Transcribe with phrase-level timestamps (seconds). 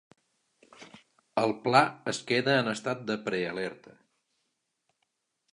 [1.41, 3.97] El pla es queda en estat de prealerta.